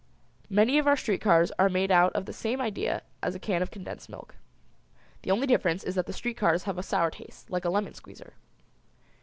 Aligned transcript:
Many 0.49 0.79
of 0.79 0.87
our 0.87 0.97
street 0.97 1.21
cars 1.21 1.51
are 1.59 1.69
made 1.69 1.91
out 1.91 2.11
of 2.13 2.25
the 2.25 2.33
same 2.33 2.59
idea 2.59 3.03
as 3.21 3.35
a 3.35 3.39
can 3.39 3.61
of 3.61 3.69
condensed 3.69 4.09
milk. 4.09 4.33
The 5.21 5.29
only 5.29 5.45
difference 5.45 5.83
is 5.83 5.93
that 5.93 6.07
the 6.07 6.11
street 6.11 6.37
cars 6.37 6.63
have 6.63 6.79
a 6.79 6.81
sour 6.81 7.11
taste 7.11 7.51
like 7.51 7.65
a 7.65 7.69
lemon 7.69 7.93
squeezer. 7.93 8.33